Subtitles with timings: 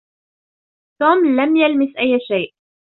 [1.01, 2.53] توم لم يلمس أي شيء.